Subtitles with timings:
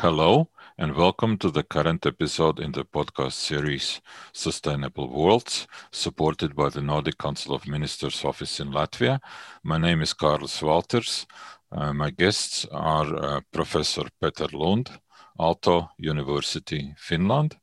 [0.00, 0.48] Hello,
[0.78, 4.00] and welcome to the current episode in the podcast series
[4.32, 9.20] Sustainable Worlds, supported by the Nordic Council of Ministers office in Latvia.
[9.62, 11.26] My name is Carlos Walters.
[11.70, 14.90] Uh, my guests are uh, Professor Peter Lund,
[15.38, 17.58] Aalto University, Finland,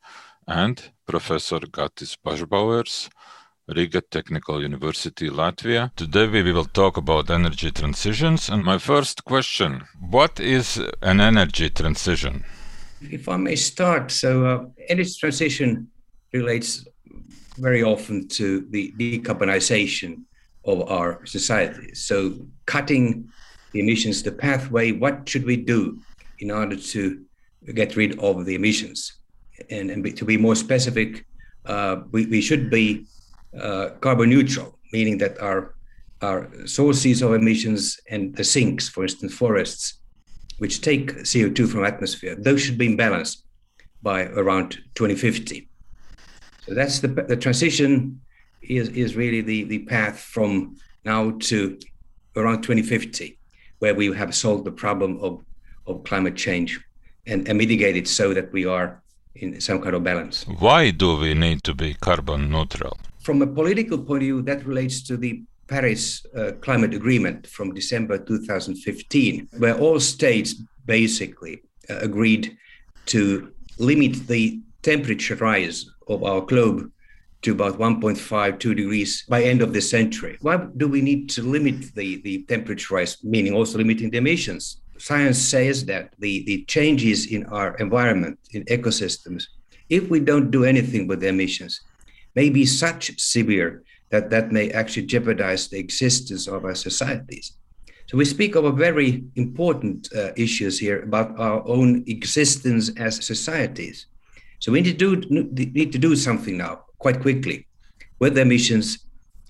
[0.47, 3.09] and Professor Gatis Bažbauers,
[3.75, 5.91] Riga Technical University, Latvia.
[5.97, 8.47] Today we will talk about energy transitions.
[8.47, 12.45] And my first question What is an energy transition?
[13.01, 15.89] If I may start, so uh, energy transition
[16.31, 16.87] relates
[17.57, 20.23] very often to the decarbonization
[20.63, 22.05] of our societies.
[22.07, 23.27] So, cutting
[23.73, 25.99] the emissions, the pathway, what should we do
[26.39, 27.21] in order to
[27.73, 29.17] get rid of the emissions?
[29.69, 31.25] And, and to be more specific,
[31.65, 33.05] uh, we, we should be
[33.59, 35.73] Uh, carbon neutral, meaning that our
[36.21, 39.99] our sources of emissions and the sinks, for instance, forests,
[40.57, 43.43] which take CO2 from atmosphere, those should be in balance
[44.01, 45.69] by around 2050.
[46.65, 48.19] So that's the the transition
[48.61, 51.79] is is really the the path from now to
[52.35, 53.37] around 2050,
[53.79, 55.43] where we have solved the problem of
[55.85, 56.79] of climate change
[57.25, 59.01] and, and mitigated so that we are
[59.35, 60.45] in some kind of balance.
[60.59, 62.97] Why do we need to be carbon neutral?
[63.27, 67.73] From a political point of view, that relates to the Paris uh, Climate Agreement from
[67.73, 70.53] December 2015, where all states
[70.85, 72.57] basically uh, agreed
[73.07, 76.89] to limit the temperature rise of our globe
[77.41, 80.37] to about 1.5 2 degrees by end of the century.
[80.39, 84.79] Why do we need to limit the, the temperature rise meaning also limiting the emissions?
[84.99, 89.47] Science says that the, the changes in our environment in ecosystems
[89.89, 91.81] if we don't do anything with the emissions
[92.39, 93.03] may be such
[93.35, 93.71] severe
[94.11, 97.45] that that may actually jeopardize the existence of our societies.
[98.07, 103.25] So we speak of a very important uh, issues here about our own existence as
[103.33, 103.97] societies.
[104.61, 105.11] So we need to do
[105.75, 107.57] need to do something now quite quickly
[108.21, 108.85] with the emissions,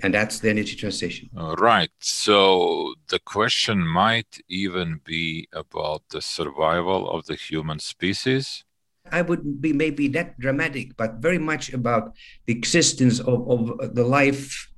[0.01, 1.25] and that's the energy transition.
[1.43, 1.91] All right.
[1.99, 4.33] So the question might
[4.63, 8.45] even be about the survival of the human species
[9.11, 12.13] I wouldn't be maybe that dramatic, but very much about
[12.45, 14.69] the existence of, of the life,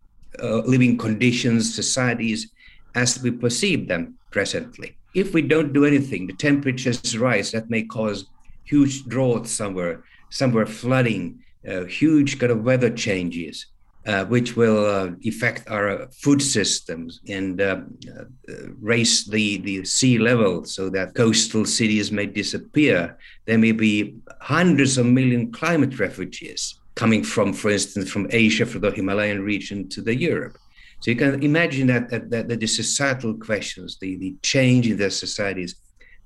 [0.42, 2.52] uh, living conditions, societies
[2.96, 4.98] as we perceive them presently.
[5.14, 7.52] If we don't do anything, the temperatures rise.
[7.52, 8.26] That may cause
[8.64, 13.66] huge droughts somewhere, somewhere flooding, uh, huge kind of weather changes
[14.06, 19.84] uh, which will uh, affect our uh, food systems and uh, uh, raise the, the
[19.84, 23.18] sea level so that coastal cities may disappear.
[23.46, 28.82] There may be hundreds of million climate refugees coming from, for instance, from Asia, from
[28.82, 30.58] the Himalayan region to the Europe.
[31.02, 35.10] So you can imagine that, that, that the societal questions, the, the change in their
[35.10, 35.76] societies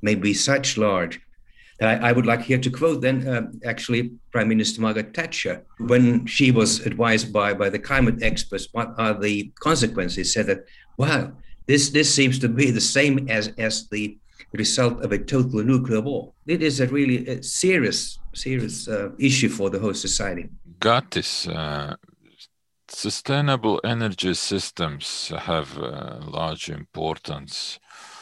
[0.01, 1.19] may be such large
[1.81, 6.25] I, I, would like here to quote then uh, actually Prime Minister Margaret Thatcher when
[6.25, 10.65] she was advised by by the climate experts what are the consequences said that
[10.97, 11.31] wow
[11.65, 14.17] this this seems to be the same as as the
[14.53, 16.33] result of a total nuclear war.
[16.45, 20.49] It is a really a serious serious uh, issue for the whole society.
[20.79, 21.47] Gatis.
[21.47, 21.95] Uh,
[22.89, 28.12] sustainable energy systems have uh, large importance uh,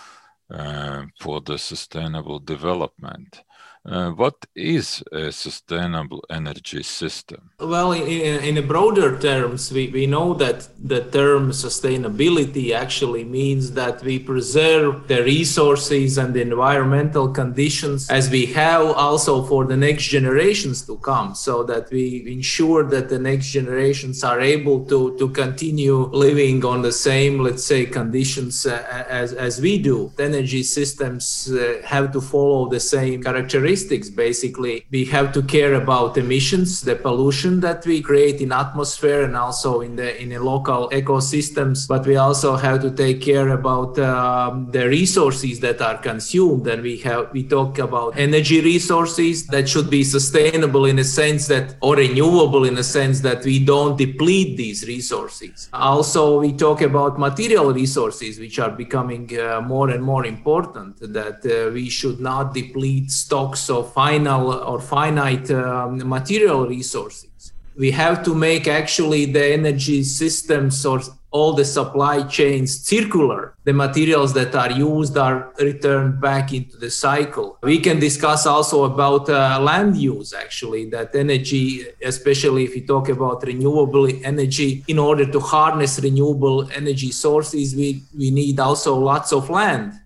[0.51, 3.41] Uh, for the sustainable development.
[3.83, 7.49] Uh, what is a sustainable energy system?
[7.59, 14.03] Well, in, in broader terms, we, we know that the term sustainability actually means that
[14.03, 20.03] we preserve the resources and the environmental conditions as we have also for the next
[20.09, 25.27] generations to come, so that we ensure that the next generations are able to, to
[25.29, 30.11] continue living on the same, let's say, conditions uh, as, as we do.
[30.17, 34.85] The energy systems uh, have to follow the same characteristics characteristics basically.
[34.91, 39.81] We have to care about emissions the pollution that we create in atmosphere and also
[39.81, 44.71] in the in the local ecosystems but we also have to take care about um,
[44.71, 49.89] the resources that are consumed and we have we talk about energy resources that should
[49.89, 54.57] be sustainable in a sense that or renewable in a sense that we don't deplete
[54.57, 55.69] these resources.
[55.73, 61.39] Also we talk about material resources which are becoming uh, more and more important that
[61.45, 67.53] uh, we should not deplete stocks of final or finite um, material resources.
[67.77, 73.55] We have to make actually the energy systems or all the supply chains circular.
[73.63, 77.57] The materials that are used are returned back into the cycle.
[77.63, 83.07] We can discuss also about uh, land use, actually, that energy, especially if we talk
[83.07, 89.31] about renewable energy, in order to harness renewable energy sources, we, we need also lots
[89.31, 90.00] of land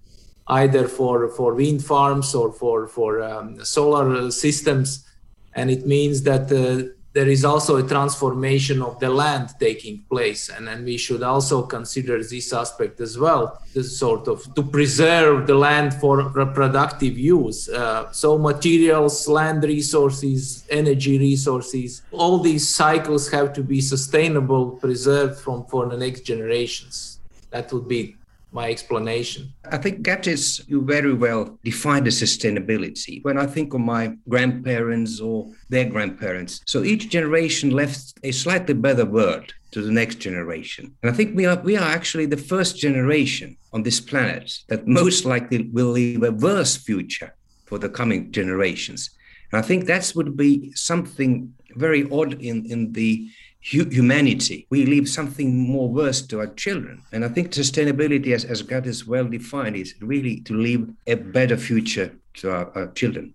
[0.48, 5.08] either for, for wind farms or for, for um, solar systems.
[5.56, 10.50] And it means that uh, there is also a transformation of the land taking place.
[10.50, 15.48] And, and we should also consider this aspect as well, this sort of to preserve
[15.48, 17.70] the land for reproductive use.
[17.70, 25.40] Uh, so, materials, land resources, energy resources, all these cycles have to be sustainable, preserved
[25.40, 27.20] from, for the next generations.
[27.52, 28.18] That would be
[28.56, 29.54] my explanation.
[29.70, 33.24] I think Gatis, you very well defined the sustainability.
[33.24, 38.74] When I think of my grandparents or their grandparents, so each generation left a slightly
[38.74, 40.96] better world to the next generation.
[41.04, 44.88] And I think we are we are actually the first generation on this planet that
[44.88, 47.36] most likely will leave a worse future
[47.66, 49.10] for the coming generations.
[49.52, 53.30] And I think that would be something very odd in, in the
[53.66, 54.68] humanity.
[54.70, 57.02] We leave something more worse to our children.
[57.12, 61.58] And I think sustainability, as, as Gatis well defined, is really to leave a better
[61.58, 63.34] future to our, our children.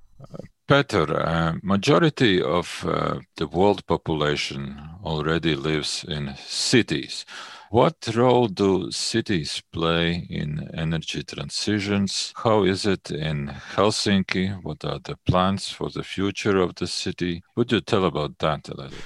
[0.68, 7.24] Peter, uh, majority of uh, the world population already lives in cities.
[7.70, 12.32] What role do cities play in energy transitions?
[12.36, 14.62] How is it in Helsinki?
[14.62, 17.42] What are the plans for the future of the city?
[17.56, 18.98] Would you tell about that a little?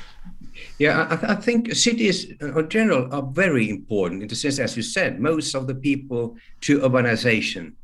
[0.78, 4.58] Yeah, I, th- I, think cities uh, in general are very important in the sense,
[4.58, 7.74] as you said, most of the people to urbanization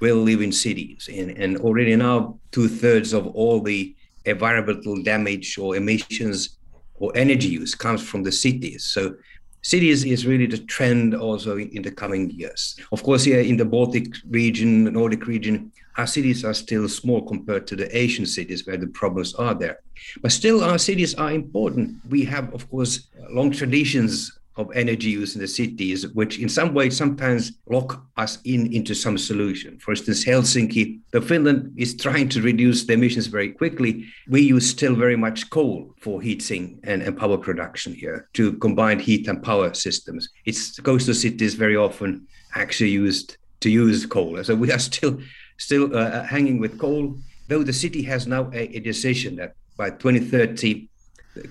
[0.00, 1.08] will live in cities.
[1.12, 3.94] And, and already now, two thirds of all the
[4.24, 6.58] environmental damage or emissions
[6.96, 8.84] or energy use comes from the cities.
[8.84, 9.16] So,
[9.62, 12.78] cities is really the trend also in, in the coming years.
[12.92, 17.22] Of course, here in the Baltic region, the Nordic region, our cities are still small
[17.22, 19.80] compared to the Asian cities where the problems are there.
[20.20, 21.96] But still, our cities are important.
[22.08, 26.72] We have, of course, long traditions of energy use in the cities, which in some
[26.72, 29.78] way sometimes lock us in into some solution.
[29.78, 34.06] For instance, Helsinki, the Finland is trying to reduce the emissions very quickly.
[34.28, 38.98] We use still very much coal for heating and, and power production here to combine
[38.98, 40.30] heat and power systems.
[40.46, 44.42] It's coastal cities very often actually used to use coal.
[44.42, 45.18] So we are still
[45.58, 47.16] still uh, uh, hanging with coal,
[47.48, 50.88] though the city has now a, a decision that by 2030,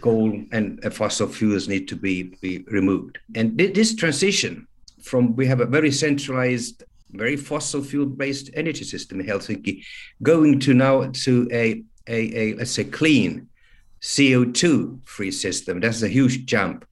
[0.02, 3.20] coal and fossil fuels need to be, be removed.
[3.36, 4.68] And this transition
[5.02, 9.84] from we have a very centralized, very fossil fuel based energy system in Helsinki,
[10.24, 13.48] going to now to a, a, a let's say clean
[14.02, 15.80] CO2 free system.
[15.80, 16.86] That's a huge jump.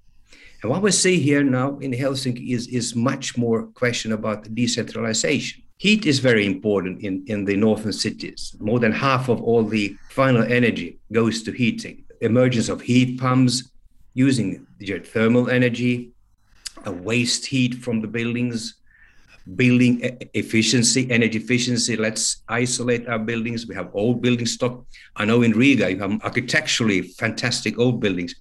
[0.61, 5.62] And what we see here now in Helsinki is, is much more question about decentralization.
[5.77, 8.55] Heat is very important in, in the northern cities.
[8.59, 12.05] More than half of all the final energy goes to heating.
[12.21, 13.69] Emergence of heat pumps
[14.13, 16.11] using geothermal energy,
[16.85, 18.75] a waste heat from the buildings,
[19.55, 19.99] building
[20.33, 21.97] efficiency, energy efficiency.
[21.97, 23.67] Let's isolate our buildings.
[23.67, 24.85] We have old building stock.
[25.15, 28.35] I know in Riga you have architecturally fantastic old buildings,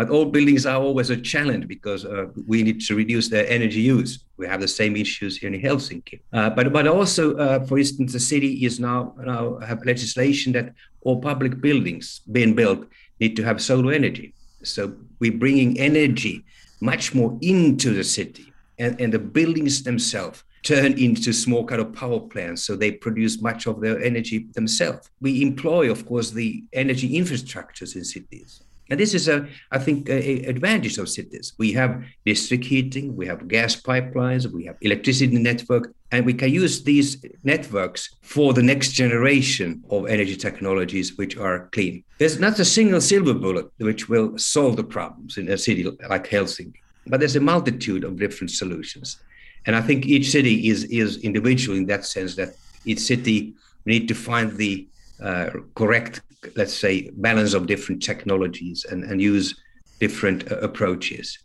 [0.00, 3.82] but old buildings are always a challenge because uh, we need to reduce their energy
[3.82, 4.24] use.
[4.38, 6.20] We have the same issues here in Helsinki.
[6.32, 10.72] Uh, but but also, uh, for instance, the city is now now have legislation that
[11.02, 12.86] all public buildings being built
[13.20, 14.32] need to have solar energy.
[14.62, 14.80] So
[15.18, 16.46] we're bringing energy
[16.80, 21.92] much more into the city, and, and the buildings themselves turn into small kind of
[21.92, 26.62] power plants so they produce much of their energy themselves we employ of course the
[26.74, 31.52] energy infrastructures in cities and this is a, I think, a, a advantage of cities.
[31.58, 36.52] We have district heating, we have gas pipelines, we have electricity network, and we can
[36.52, 42.02] use these networks for the next generation of energy technologies which are clean.
[42.18, 46.28] There's not a single silver bullet which will solve the problems in a city like
[46.28, 49.20] Helsinki, but there's a multitude of different solutions.
[49.66, 52.54] And I think each city is is individual in that sense that
[52.84, 53.54] each city
[53.84, 54.88] we need to find the
[55.22, 56.22] uh, correct
[56.56, 59.54] let's say, balance of different technologies and, and use
[59.98, 61.38] different uh, approaches.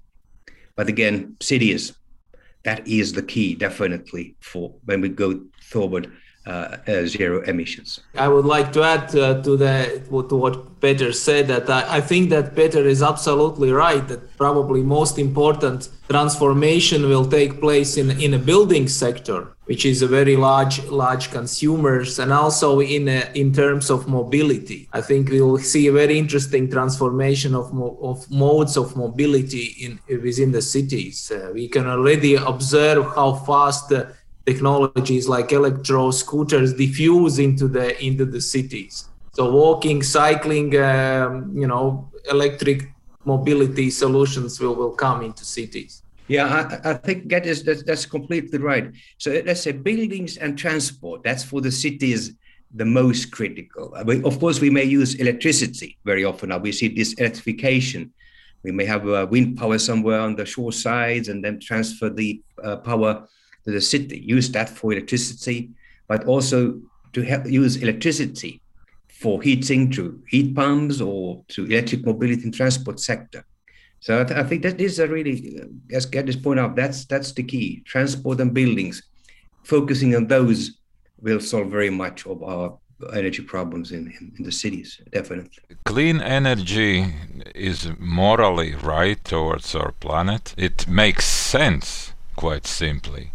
[0.75, 1.93] But again, cities,
[2.63, 6.11] that is the key definitely for when we go forward
[6.47, 8.01] uh, uh, zero emissions.
[8.13, 9.99] I would like to add uh, to the
[10.29, 14.83] to what Peter said that I, I, think that Peter is absolutely right that probably
[14.83, 20.35] most important transformation will take place in in a building sector, which is a very
[20.35, 24.87] large large consumers, and also in a, in terms of mobility.
[24.93, 29.65] I think we will see a very interesting transformation of mo- of modes of mobility
[29.79, 31.31] in within the cities.
[31.31, 33.91] Uh, we can already observe how fast
[34.45, 39.09] technologies like electro scooters diffuse into the into the cities.
[39.33, 42.89] So walking, cycling, um, you know, electric
[43.25, 46.03] mobility solutions will, will come into cities.
[46.27, 46.45] Yeah,
[46.83, 48.91] I, I think that is that's, that's completely right.
[49.17, 51.23] So let's say buildings and transport.
[51.23, 52.33] That's for the cities
[52.73, 53.93] the most critical.
[53.95, 56.49] I mean, of course, we may use electricity very often.
[56.49, 58.13] Now we see this electrification.
[58.63, 62.41] We may have uh, wind power somewhere on the shore sides and then transfer the
[62.63, 63.27] uh, power
[63.65, 64.19] to the city.
[64.19, 65.71] Use that for electricity,
[66.07, 66.79] but also
[67.13, 68.61] to help use electricity
[69.07, 73.45] for heating through heat pumps or to electric mobility and transport sector.
[74.01, 77.05] So I, th- I think that is a really, uh, as Gatis point out, that's
[77.05, 77.81] that's the key.
[77.85, 79.01] Transport and buildings,
[79.63, 80.77] focusing on those
[81.19, 82.77] will solve very much of our
[83.13, 85.63] energy problems in, in, in, the cities, definitely.
[85.85, 87.13] Clean energy
[87.53, 90.53] is morally right towards our planet.
[90.57, 93.31] It makes sense, quite simply.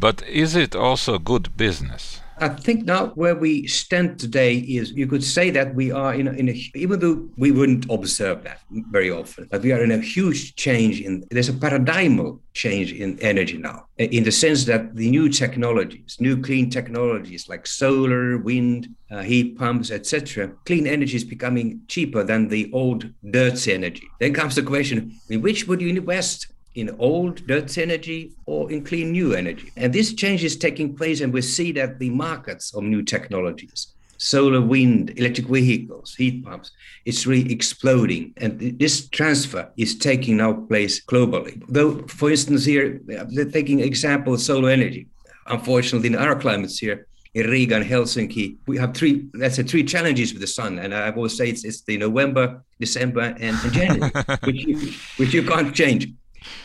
[0.00, 2.20] But is it also good business?
[2.40, 6.28] I think now where we stand today is you could say that we are in
[6.28, 9.90] a, in a even though we wouldn't observe that very often, but we are in
[9.90, 14.94] a huge change in there's a paradigmal change in energy now in the sense that
[14.94, 21.16] the new technologies, new clean technologies like solar, wind, uh, heat pumps, etc., clean energy
[21.16, 24.06] is becoming cheaper than the old dirty energy.
[24.20, 26.46] Then comes the question: in which would you invest?
[26.78, 29.72] In old dirt energy or in clean new energy.
[29.76, 33.88] And this change is taking place, and we see that the markets of new technologies,
[34.16, 36.70] solar, wind, electric vehicles, heat pumps,
[37.04, 38.32] it's really exploding.
[38.36, 41.62] And this transfer is taking now place globally.
[41.68, 43.00] Though, for instance, here,
[43.52, 45.08] taking example of solar energy.
[45.46, 49.84] Unfortunately, in our climates here, in Riga and Helsinki, we have three, let's say, three
[49.84, 50.78] challenges with the sun.
[50.78, 54.10] And I will say it's, it's the November, December, and, and January,
[54.44, 56.08] which, you, which you can't change.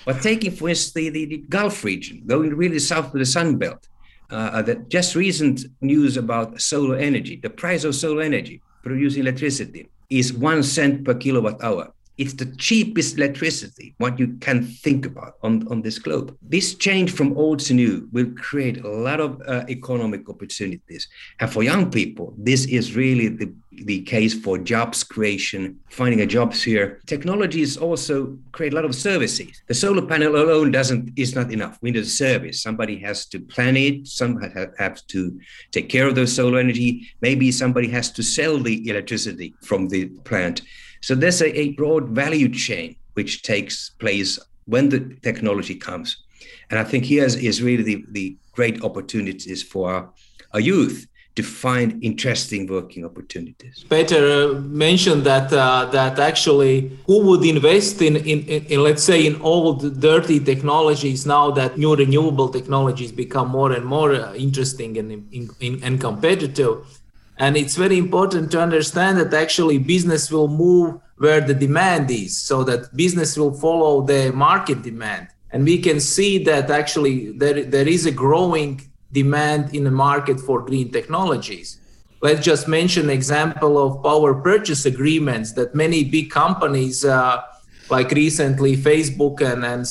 [0.05, 3.57] But taking, for instance, the, the, the Gulf region, going really south to the Sun
[3.57, 3.87] Belt,
[4.29, 9.89] uh, the just recent news about solar energy, the price of solar energy producing electricity
[10.09, 11.93] is one cent per kilowatt hour.
[12.17, 16.37] It's the cheapest electricity what you can think about on, on this globe.
[16.43, 21.07] This change from old to new will create a lot of uh, economic opportunities.
[21.39, 23.51] And for young people, this is really the,
[23.85, 27.01] the case for jobs creation, finding a jobs here.
[27.05, 29.61] Technologies also create a lot of services.
[29.67, 31.77] The solar panel alone doesn't is not enough.
[31.81, 32.61] We need a service.
[32.61, 34.07] Somebody has to plan it.
[34.07, 35.39] Somebody has to
[35.71, 37.07] take care of the solar energy.
[37.21, 40.61] Maybe somebody has to sell the electricity from the plant.
[41.01, 46.23] So there's a, a broad value chain which takes place when the technology comes.
[46.69, 50.13] And I think here is, really the, the great opportunities for our,
[50.53, 53.85] our youth to find interesting working opportunities.
[53.89, 59.03] Peter uh, mentioned that uh, that actually who would invest in, in, in, in, let's
[59.03, 64.33] say in old dirty technologies now that new renewable technologies become more and more uh,
[64.35, 66.85] interesting and, in, and competitive
[67.37, 72.37] and it's very important to understand that actually business will move where the demand is,
[72.37, 75.27] so that business will follow the market demand.
[75.51, 78.81] And we can see that actually there, there is a growing
[79.13, 81.79] demand in the market for green technologies.
[82.21, 87.41] Let's just mention example of power purchase agreements that many big companies, uh,
[87.89, 89.85] like recently Facebook and, and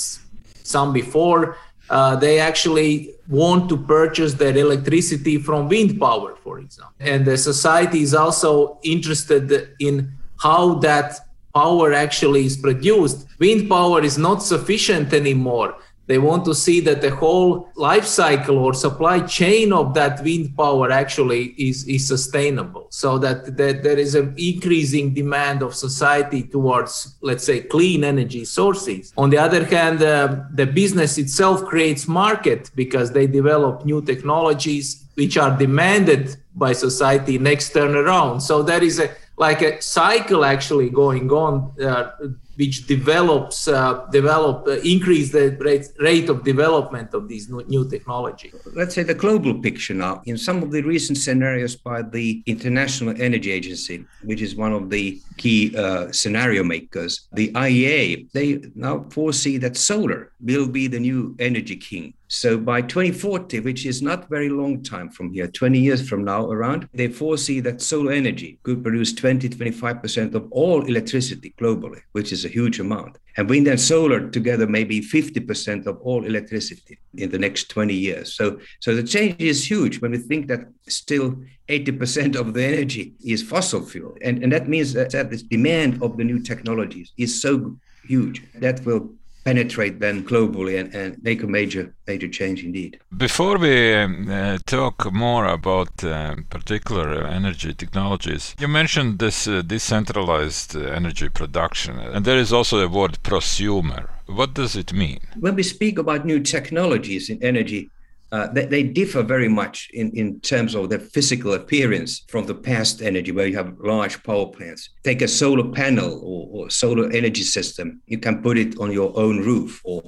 [0.64, 1.56] some before,
[1.90, 6.94] uh, they actually want to purchase their electricity from wind power, for example.
[7.00, 11.18] And the society is also interested in how that
[11.54, 13.26] power actually is produced.
[13.38, 15.76] Wind power is not sufficient anymore.
[16.06, 20.56] They want to see that the whole life cycle or supply chain of that wind
[20.56, 26.42] power actually is, is sustainable so that, that there is an increasing demand of society
[26.42, 29.12] towards, let's say, clean energy sources.
[29.16, 35.04] On the other hand, uh, the business itself creates market because they develop new technologies
[35.14, 38.40] which are demanded by society next turn around.
[38.40, 42.10] So there is a like a cycle actually going on uh,
[42.56, 47.88] which develops uh, develop uh, increase the rate, rate of development of these new, new
[47.88, 48.52] technology.
[48.74, 50.22] Let's say the global picture now.
[50.26, 54.90] In some of the recent scenarios by the international energy agency which is one of
[54.90, 61.00] the key uh, scenario makers the iea they now foresee that solar will be the
[61.00, 65.78] new energy king so by 2040, which is not very long time from here, 20
[65.78, 70.82] years from now around, they foresee that solar energy could produce 20, 25% of all
[70.86, 73.18] electricity globally, which is a huge amount.
[73.36, 78.34] And wind and solar together maybe 50% of all electricity in the next 20 years.
[78.34, 81.36] So, so the change is huge when we think that still
[81.68, 84.16] 80% of the energy is fossil fuel.
[84.22, 88.42] And, and that means that, that this demand of the new technologies is so huge
[88.54, 89.12] that will
[89.44, 92.98] penetrate then globally and, and make a major major change indeed.
[93.16, 99.62] Before we um, uh, talk more about uh, particular energy technologies, you mentioned this uh,
[99.62, 104.08] decentralized uh, energy production, and there is also the word prosumer.
[104.26, 105.20] What does it mean?
[105.38, 107.90] When we speak about new technologies in energy,
[108.32, 112.54] uh, they, they, differ very much in, in terms of their physical appearance from the
[112.54, 114.88] past energy, where you have large power plants.
[115.04, 119.12] Take a solar panel or, or solar energy system, you can put it on your
[119.18, 119.82] own roof.
[119.84, 120.02] Or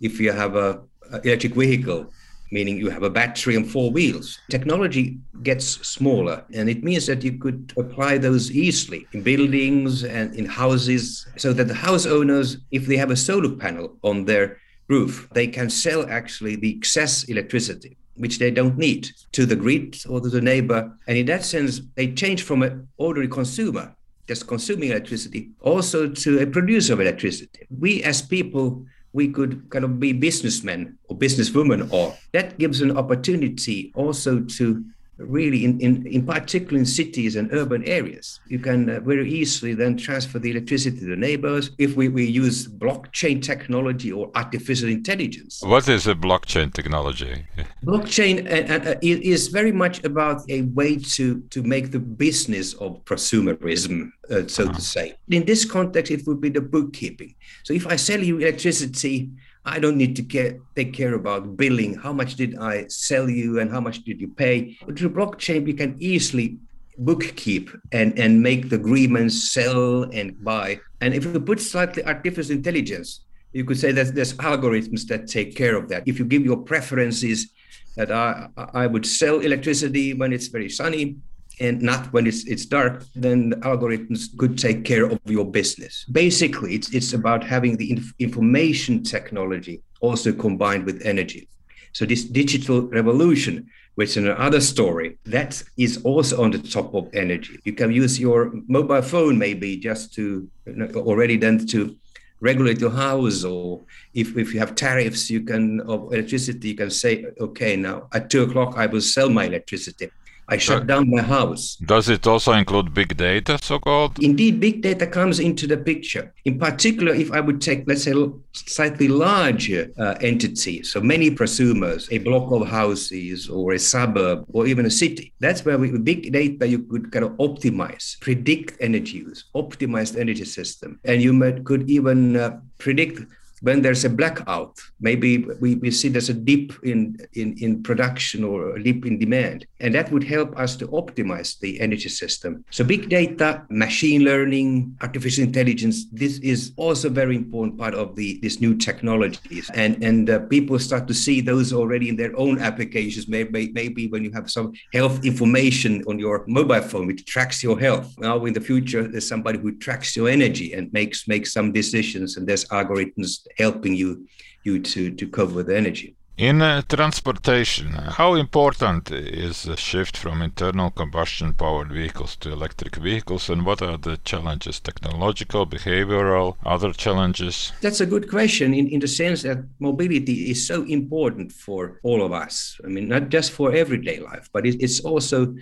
[0.00, 2.12] if you have a, a electric vehicle,
[2.52, 4.38] meaning you have a battery and four wheels.
[4.50, 10.34] Technology gets smaller, and it means that you could apply those easily in buildings and
[10.34, 14.58] in houses, so that the house owners, if they have a solar panel on their
[14.90, 19.96] roof, they can sell actually the excess electricity, which they don't need, to the grid
[20.08, 20.92] or to the neighbor.
[21.06, 23.94] And in that sense, they change from an ordinary consumer,
[24.26, 27.66] just consuming electricity, also to a producer of electricity.
[27.78, 32.96] We as people, we could kind of be businessmen or businesswomen, or that gives an
[32.96, 34.84] opportunity also to
[35.20, 38.40] really in, in, in particular in cities and urban areas.
[38.48, 41.70] You can uh, very easily then transfer the electricity to the neighbors.
[41.78, 45.62] If we, we use blockchain technology or artificial intelligence.
[45.62, 47.46] What is a blockchain technology?
[47.84, 53.04] Blockchain uh, uh, is very much about a way to to make the business of
[53.04, 54.72] prosumerism uh, so uh-huh.
[54.72, 55.14] to say.
[55.28, 57.34] In this context it would be the bookkeeping.
[57.64, 59.30] So if i sell you electricity
[59.64, 61.94] I don't need to care, take care about billing.
[61.94, 64.78] How much did I sell you and how much did you pay?
[64.96, 66.58] Through blockchain, you can easily
[67.02, 70.80] bookkeep and, and make the agreements, sell and buy.
[71.00, 75.56] And if you put slightly artificial intelligence, you could say that there's algorithms that take
[75.56, 76.04] care of that.
[76.06, 77.50] If you give your preferences
[77.96, 81.16] that I, I would sell electricity when it's very sunny,
[81.60, 86.04] and not when it's it's dark, then the algorithms could take care of your business.
[86.10, 91.48] Basically, it's it's about having the inf- information technology also combined with energy.
[91.92, 97.08] So this digital revolution, which is another story, that is also on the top of
[97.12, 97.58] energy.
[97.64, 100.48] You can use your mobile phone maybe just to
[100.94, 101.96] already then to
[102.40, 103.82] regulate your house or
[104.14, 108.30] if, if you have tariffs you can of electricity you can say okay now at
[108.30, 110.10] two o'clock i will sell my electricity
[110.50, 111.76] I shut down my house.
[111.76, 114.18] Does it also include big data, so called?
[114.20, 116.34] Indeed, big data comes into the picture.
[116.44, 118.12] In particular, if I would take, let's say,
[118.52, 124.66] slightly larger uh, entity, so many prosumers, a block of houses or a suburb or
[124.66, 129.18] even a city, that's where with big data you could kind of optimize, predict energy
[129.18, 130.98] use, optimize the energy system.
[131.04, 133.20] And you might, could even uh, predict
[133.60, 138.44] when there's a blackout, maybe we, we see there's a dip in, in, in production
[138.44, 139.66] or a dip in demand.
[139.80, 142.64] And that would help us to optimize the energy system.
[142.70, 148.16] So big data, machine learning, artificial intelligence, this is also a very important part of
[148.16, 149.70] the these new technologies.
[149.74, 153.28] And, and uh, people start to see those already in their own applications.
[153.28, 157.78] Maybe, maybe when you have some health information on your mobile phone, which tracks your
[157.78, 158.14] health.
[158.18, 162.36] Now in the future, there's somebody who tracks your energy and makes, makes some decisions
[162.36, 164.26] and there's algorithms helping you
[164.64, 166.16] you to to cover the energy.
[166.40, 172.96] In uh, transportation, how important is the shift from internal combustion powered vehicles to electric
[172.96, 177.72] vehicles, and what are the challenges, technological, behavioral, other challenges?
[177.82, 182.24] That's a good question in, in the sense that mobility is so important for all
[182.24, 182.80] of us.
[182.82, 185.54] I mean, not just for everyday life, but it, it's also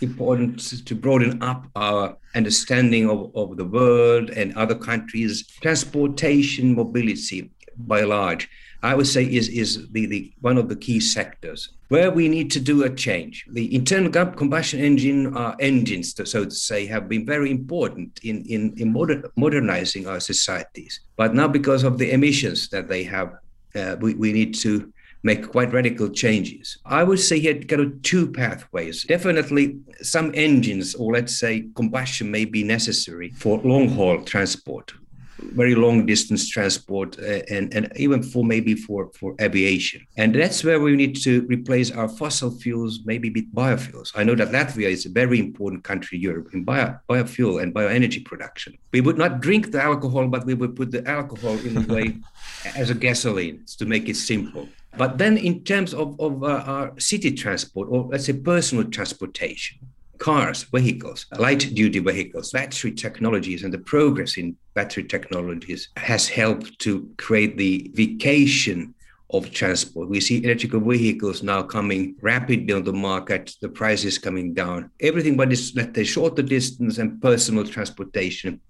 [0.00, 5.46] important to broaden up our understanding of, of the world and other countries.
[5.60, 8.48] Transportation mobility, by large,
[8.82, 12.50] I would say is, is the, the one of the key sectors where we need
[12.52, 13.44] to do a change.
[13.50, 18.74] The internal combustion engine uh, engines, so to say, have been very important in, in,
[18.76, 21.00] in moder- modernizing our societies.
[21.16, 23.32] But now, because of the emissions that they have,
[23.74, 26.78] uh, we, we need to make quite radical changes.
[26.84, 29.04] I would say here kind of two pathways.
[29.04, 34.92] Definitely some engines or let's say combustion may be necessary for long haul transport
[35.40, 40.06] very long distance transport uh, and, and even for maybe for, for aviation.
[40.16, 44.12] And that's where we need to replace our fossil fuels, maybe with biofuels.
[44.14, 47.74] I know that Latvia is a very important country in Europe in bio, biofuel and
[47.74, 48.76] bioenergy production.
[48.92, 52.16] We would not drink the alcohol, but we would put the alcohol in a way
[52.76, 54.68] as a gasoline to make it simple.
[54.96, 59.78] But then, in terms of, of uh, our city transport, or let's say personal transportation,
[60.18, 66.78] cars, vehicles, light duty vehicles, battery technologies, and the progress in battery technologies has helped
[66.80, 68.94] to create the vacation
[69.30, 70.08] of transport.
[70.08, 74.90] We see electrical vehicles now coming rapidly on the market, the price is coming down.
[75.00, 78.60] Everything but is, let's say, shorter distance and personal transportation,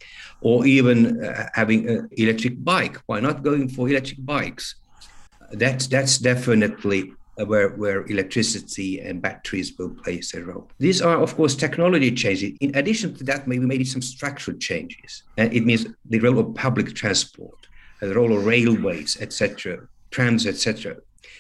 [0.41, 2.97] or even uh, having an electric bike.
[3.07, 4.75] Why not going for electric bikes?
[5.53, 10.71] That's, that's definitely where, where electricity and batteries will play a role.
[10.79, 12.57] These are, of course, technology changes.
[12.61, 15.23] In addition to that, maybe maybe some structural changes.
[15.37, 17.69] And it means the role of public transport,
[18.03, 20.97] uh, the role of railways, etc trams, etc.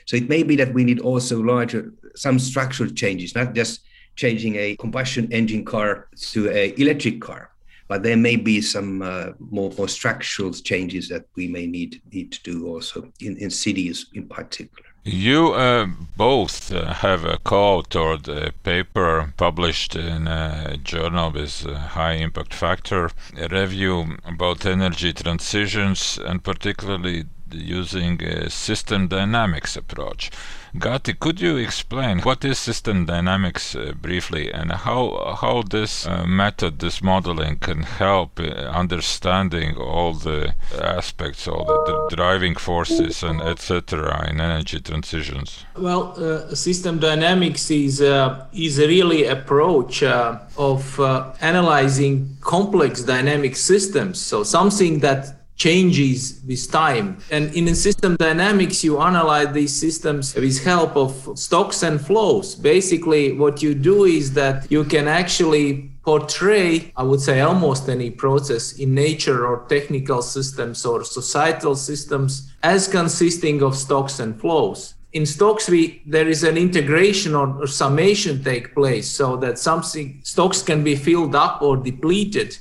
[0.07, 3.81] So it may be that we need also larger, some structural changes, not just
[4.17, 7.51] changing a combustion engine car to a electric car,
[7.89, 12.31] but there may be some uh, more, more structural changes that we may need need
[12.33, 14.89] to do also in, in cities in particular.
[15.05, 21.79] You uh, both uh, have a co-authored a paper published in a journal with a
[21.79, 30.31] high impact factor, a review about energy transitions and particularly using a system dynamics approach.
[30.75, 36.27] Gati, could you explain what is system dynamics uh, briefly and how how this uh,
[36.27, 38.45] method, this modeling can help uh,
[38.83, 44.29] understanding all the aspects, all the, the driving forces and etc.
[44.29, 45.65] in energy transitions?
[45.77, 51.01] Well, uh, system dynamics is uh, is really approach uh, of
[51.41, 54.21] analyzing complex dynamic systems.
[54.21, 57.19] So something that changes with time.
[57.31, 62.55] And in system dynamics, you analyze these systems with help of stocks and flows.
[62.55, 68.11] Basically, what you do is that you can actually portray, I would say, almost any
[68.11, 74.95] process in nature or technical systems or societal systems as consisting of stocks and flows.
[75.13, 80.21] In stocks, we there is an integration or, or summation take place so that something
[80.23, 82.57] stocks can be filled up or depleted,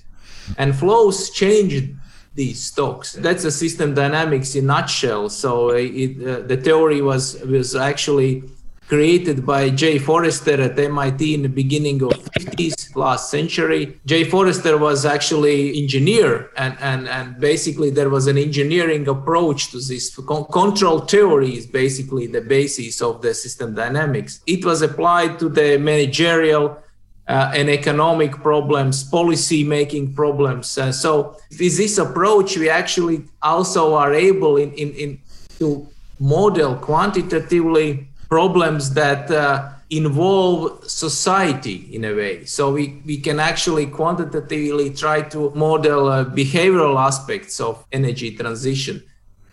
[0.57, 1.93] and flows change
[2.38, 3.13] these stocks.
[3.13, 5.28] That's a system dynamics in nutshell.
[5.30, 5.73] So uh,
[6.04, 7.23] it, uh, the theory was
[7.56, 8.43] was actually
[8.88, 14.00] created by Jay Forrester at MIT in the beginning of 50s last century.
[14.06, 19.80] Jay Forrester was actually engineer and, and, and basically there was an engineering approach to
[19.80, 20.15] this.
[20.15, 24.39] control theory is basically the basis of the system dynamics.
[24.47, 26.78] It was applied to the managerial
[27.27, 30.77] uh, and economic problems, policy making problems.
[30.77, 35.19] Uh, so with this approach, we actually also are able in, in, in
[35.59, 35.87] to
[36.19, 42.45] model quantitatively problems that uh, involve society in a way.
[42.45, 49.03] So we, we can actually quantitatively try to model uh, behavioral aspects of energy transition.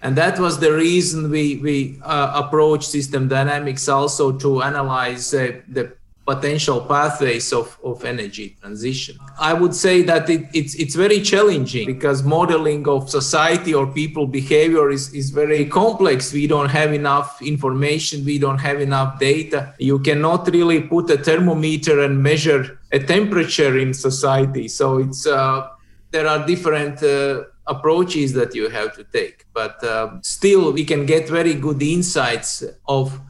[0.03, 5.61] And that was the reason we, we uh, approached system dynamics also to analyze uh,
[5.69, 5.95] the
[6.27, 9.19] potential pathways of, of energy transition.
[9.39, 14.27] I would say that it, it's, it's very challenging because modeling of society or people
[14.27, 16.33] behavior is, is very complex.
[16.33, 19.75] We don't have enough information, we don't have enough data.
[19.79, 24.69] You cannot really put a thermometer and measure a temperature in society.
[24.69, 25.69] So it's uh,
[26.11, 31.05] there are different uh, approaches that you have to take, but uh, still we can
[31.05, 33.21] get very good insights of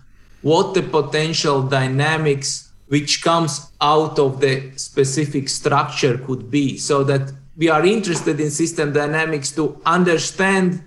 [0.42, 6.76] what the potential dynamics which comes out of the specific structure could be.
[6.76, 10.82] So that we are interested in system dynamics to understand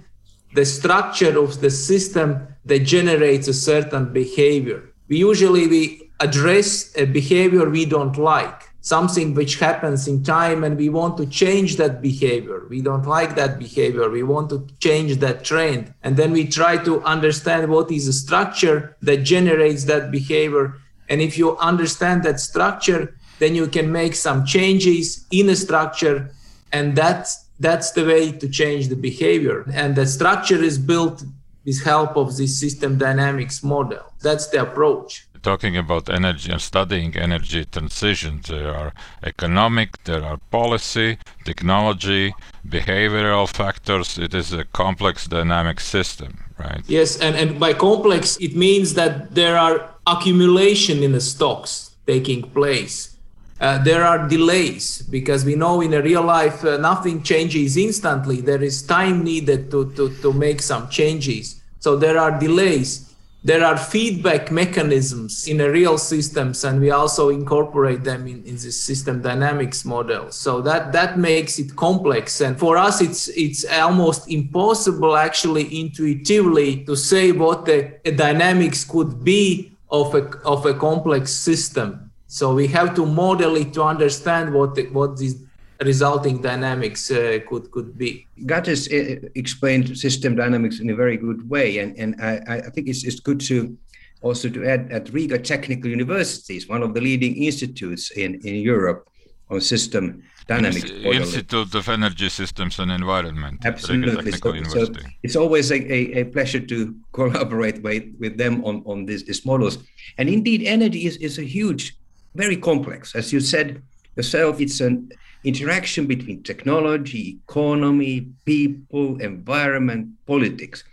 [0.53, 4.89] the structure of the system that generates a certain behavior.
[5.07, 10.77] We usually we address a behavior we don't like something which happens in time and
[10.77, 12.65] we want to change that behavior.
[12.69, 14.09] We don't like that behavior.
[14.09, 15.93] We want to change that trend.
[16.03, 20.75] And then we try to understand what is the structure that generates that behavior
[21.09, 26.31] and if you understand that structure, then you can make some changes in a structure,
[26.71, 29.65] and that's that's the way to change the behavior.
[29.73, 31.23] And the structure is built
[31.65, 34.03] with help of this system dynamics model.
[34.21, 38.47] That's the approach talking about energy and studying energy transitions.
[38.47, 38.91] There are
[39.23, 42.33] economic, there are policy, technology,
[42.67, 44.17] behavioral factors.
[44.17, 46.81] It is a complex dynamic system, right?
[46.87, 52.41] Yes, and, and by complex, it means that there are accumulation in the stocks taking
[52.41, 53.17] place.
[53.59, 58.39] Uh, there are delays because we know in a real life uh, nothing changes instantly.
[58.39, 61.61] There is time needed to, to, to make some changes.
[61.79, 63.15] So there are delays.
[63.43, 68.55] There are feedback mechanisms in a real systems, and we also incorporate them in, in
[68.55, 70.31] this system dynamics model.
[70.31, 72.41] So that that makes it complex.
[72.41, 79.23] And for us, it's it's almost impossible actually intuitively to say what the dynamics could
[79.23, 82.11] be of a, of a complex system.
[82.27, 85.41] So we have to model it to understand what the, what these
[85.81, 88.27] resulting dynamics uh, could could be.
[88.45, 92.87] Gatis uh, explained system dynamics in a very good way, and and I, I think
[92.87, 93.77] it's, it's good to
[94.21, 98.55] also to add at Riga Technical University is one of the leading institutes in in
[98.55, 99.07] Europe
[99.49, 100.89] on system dynamics.
[100.89, 103.63] Institute of Energy Systems and Environment.
[103.65, 104.31] Absolutely.
[104.31, 109.05] So, so, it's always a, a, a, pleasure to collaborate with, with them on, on
[109.05, 109.77] these, these models.
[110.17, 111.97] And indeed, energy is, is a huge,
[112.35, 113.15] very complex.
[113.15, 113.81] As you said
[114.15, 115.11] yourself, it's an
[115.43, 120.83] interaction between technology, economy, people, environment, politics.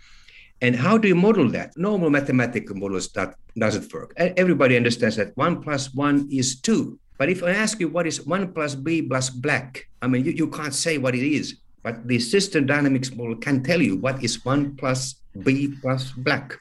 [0.61, 1.77] And how do you model that?
[1.77, 4.15] Normal mathematical models that doesn't work.
[4.17, 6.99] Everybody understands that one plus one is two.
[7.17, 10.33] But if I ask you what is one plus B plus black, I mean, you,
[10.33, 11.57] you can't say what it is.
[11.83, 16.59] But the system dynamics model can tell you what is one plus B plus black.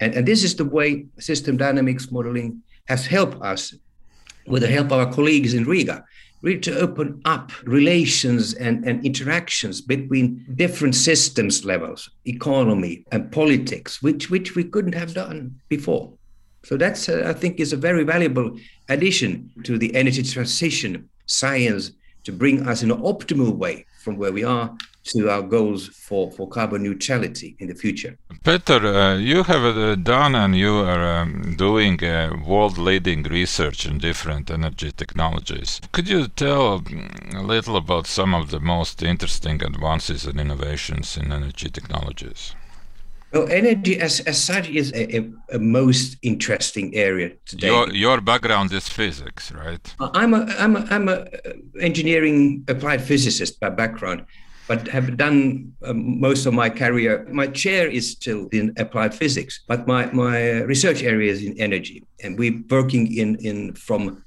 [0.00, 3.74] And, and this is the way system dynamics modeling has helped us,
[4.46, 6.04] with the help of our colleagues in Riga,
[6.42, 14.02] really to open up relations and, and interactions between different systems levels, economy and politics,
[14.02, 16.12] which, which we couldn't have done before.
[16.68, 18.54] So that's, uh, I think, is a very valuable
[18.90, 21.92] addition to the energy transition science
[22.24, 26.30] to bring us in an optimal way from where we are to our goals for,
[26.30, 28.18] for carbon neutrality in the future.
[28.44, 33.86] Peter, uh, you have uh, done and you are um, doing uh, world leading research
[33.86, 35.80] in different energy technologies.
[35.92, 41.16] Could you tell mm, a little about some of the most interesting advances and innovations
[41.16, 42.54] in energy technologies?
[43.32, 47.66] Well, energy as, as such is a, a, a, most interesting area today.
[47.66, 49.94] Your, your background is physics, right?
[50.00, 51.26] I'm a I'm a, I'm a
[51.78, 54.24] engineering applied physicist by background,
[54.66, 57.26] but have done um, most of my career.
[57.30, 62.04] My chair is still in applied physics, but my my research area is in energy,
[62.24, 64.24] and we're working in in from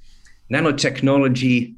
[0.48, 1.74] nanotechnology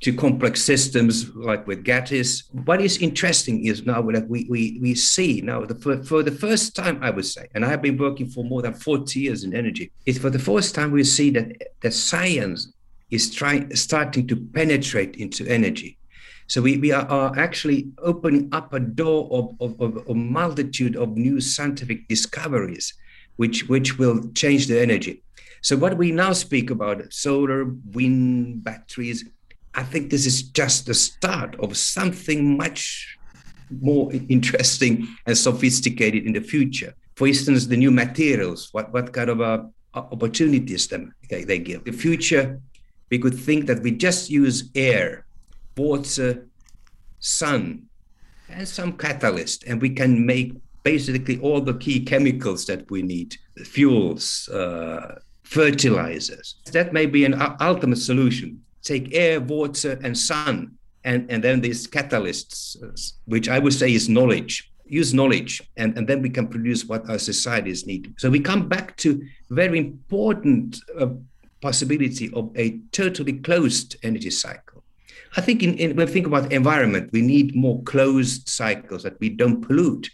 [0.00, 2.44] to complex systems like with Gatis.
[2.64, 6.30] What is interesting is now that we, we, we see now the, for, for the
[6.30, 9.54] first time, I would say, and I've been working for more than 40 years in
[9.54, 12.72] energy, is for the first time we see that the science
[13.10, 15.98] is trying starting to penetrate into energy.
[16.48, 20.94] So we, we are, are actually opening up a door of, of, of a multitude
[20.96, 22.94] of new scientific discoveries,
[23.36, 25.22] which, which will change the energy.
[25.62, 29.24] So what we now speak about, solar, wind, batteries,
[29.76, 33.18] I think this is just the start of something much
[33.82, 36.94] more interesting and sophisticated in the future.
[37.14, 41.84] For instance, the new materials, what, what kind of uh, opportunities them they, they give.
[41.84, 42.58] The future,
[43.10, 45.26] we could think that we just use air,
[45.76, 46.48] water,
[47.18, 47.82] sun,
[48.48, 53.36] and some catalyst, and we can make basically all the key chemicals that we need,
[53.64, 56.56] fuels, uh, fertilizers.
[56.72, 61.86] That may be an ultimate solution take air, water, and sun, and, and then these
[61.86, 62.76] catalysts,
[63.26, 64.70] which I would say is knowledge.
[64.86, 68.14] Use knowledge, and, and then we can produce what our societies need.
[68.18, 69.20] So we come back to
[69.50, 71.08] very important uh,
[71.60, 74.84] possibility of a totally closed energy cycle.
[75.36, 79.18] I think in, in, when we think about environment, we need more closed cycles that
[79.18, 80.08] we don't pollute.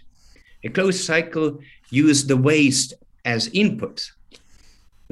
[0.65, 1.59] A closed cycle
[1.91, 4.11] use the waste as input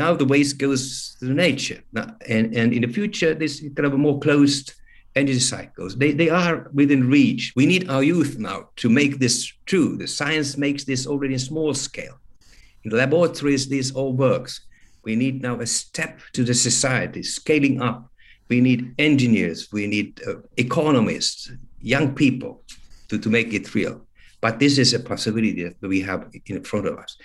[0.00, 0.82] now the waste goes
[1.20, 1.80] to nature.
[1.92, 4.66] Now, and, and in the future, this kind of a more closed
[5.14, 5.90] energy cycles.
[5.96, 7.52] They, they are within reach.
[7.60, 9.36] We need our youth now to make this
[9.70, 9.90] true.
[10.02, 12.16] The science makes this already in small scale.
[12.84, 14.52] In laboratories, this all works.
[15.04, 17.98] We need now a step to the society, scaling up.
[18.48, 22.52] We need engineers, we need uh, economists, young people
[23.08, 23.96] to, to make it real.
[24.40, 27.16] But this is a possibility that we have in front of us.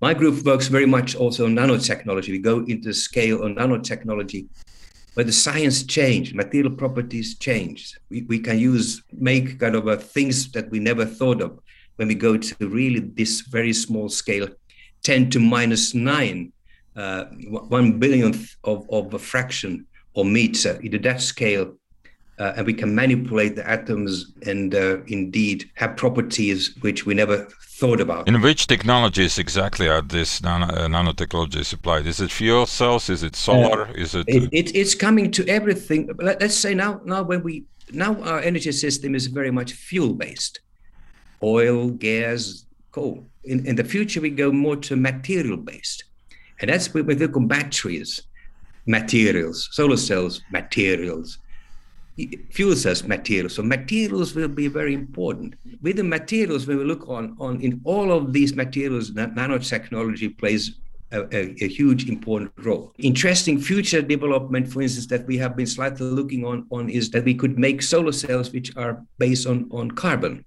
[0.00, 2.28] My group works very much also on nanotechnology.
[2.28, 4.48] We go into the scale on nanotechnology
[5.14, 7.98] where the science changed, material properties changed.
[8.10, 11.58] We, we can use, make kind of things that we never thought of
[11.96, 14.48] when we go to really this very small scale,
[15.04, 16.52] 10 to minus nine,
[16.96, 20.80] uh, one billionth of, of a fraction or meter.
[20.82, 21.76] Into that scale,
[22.38, 27.46] uh, and we can manipulate the atoms and uh, indeed have properties which we never
[27.60, 28.26] thought about.
[28.26, 32.06] In which technologies exactly are these nano, uh, nanotechnologies applied?
[32.06, 33.08] Is it fuel cells?
[33.08, 33.86] Is it solar?
[33.86, 34.74] Uh, is it, it, it?
[34.74, 36.10] It's coming to everything.
[36.18, 40.14] Let, us say now, now when we now our energy system is very much fuel
[40.14, 40.60] based,
[41.42, 43.24] oil, gas, coal.
[43.44, 46.04] In, in the future, we go more to material based,
[46.60, 48.22] and that's where we look on batteries,
[48.86, 51.38] materials, solar cells, materials
[52.50, 53.54] fuel cells materials.
[53.54, 55.54] So materials will be very important.
[55.82, 60.78] With the materials, when we look on, on in all of these materials, nanotechnology plays
[61.12, 62.92] a, a, a, huge important role.
[62.98, 67.24] Interesting future development, for instance, that we have been slightly looking on, on is that
[67.24, 70.44] we could make solar cells which are based on, on carbon.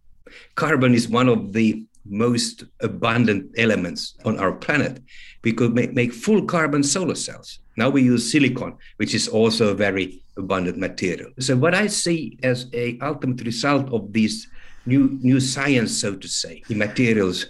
[0.56, 5.02] Carbon is one of the most abundant elements on our planet.
[5.44, 7.60] We could make, make full carbon solar cells.
[7.78, 11.32] Now we use silicon, which is also a very abundant material.
[11.40, 14.48] So what I see as a ultimate result of this
[14.86, 17.46] new new science, so to say, in materials,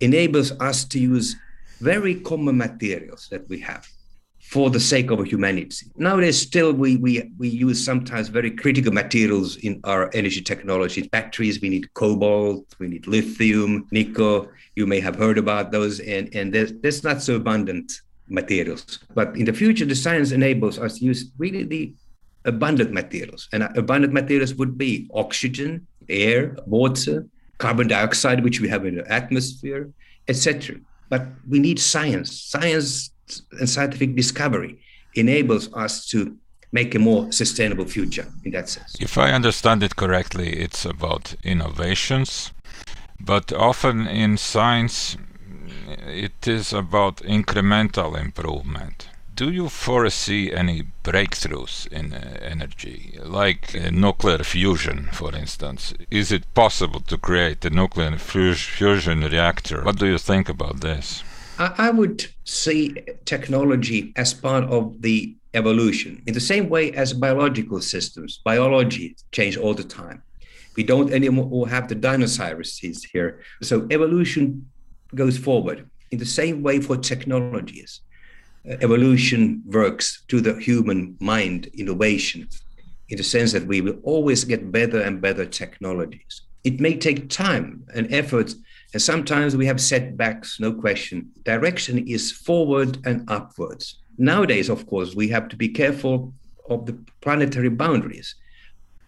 [0.00, 1.36] enables us to use
[1.80, 3.88] very common materials that we have
[4.52, 5.86] for the sake of humanity.
[5.96, 11.08] Nowadays, still we, we, we use sometimes very critical materials in our energy technology.
[11.08, 14.48] Batteries, we need cobalt, we need lithium, nickel.
[14.76, 18.98] You may have heard about those, and, and there's not so abundant materials.
[19.14, 21.94] But in the future, the science enables us to use really the
[22.44, 23.48] abundant materials.
[23.52, 27.26] And uh, abundant materials would be oxygen, air, water,
[27.58, 29.90] carbon dioxide, which we have in the atmosphere,
[30.28, 30.76] etc.
[31.08, 32.28] But we need science.
[32.42, 33.10] Science
[33.60, 34.80] and scientific discovery
[35.14, 36.36] enables us to
[36.72, 38.96] make a more sustainable future in that sense.
[38.98, 42.50] If I understand it correctly, it's about innovations,
[43.20, 45.16] but often in science
[45.88, 53.90] it is about incremental improvement do you foresee any breakthroughs in uh, energy, like uh,
[53.90, 55.94] nuclear fusion, for instance?
[56.10, 59.82] Is it possible to create a nuclear fusion reactor?
[59.82, 61.24] What do you think about this?
[61.58, 67.80] I would see technology as part of the evolution in the same way as biological
[67.80, 68.40] systems.
[68.44, 70.22] Biology change all the time.
[70.76, 73.40] We don't anymore have the dinosaurs here.
[73.60, 74.71] So evolution
[75.14, 78.00] goes forward in the same way for technologies
[78.68, 82.48] uh, evolution works to the human mind innovation
[83.08, 86.42] in the sense that we will always get better and better technologies.
[86.64, 88.54] It may take time and effort,
[88.92, 91.30] and sometimes we have setbacks, no question.
[91.44, 93.98] Direction is forward and upwards.
[94.16, 96.32] Nowadays, of course, we have to be careful
[96.70, 98.36] of the planetary boundaries.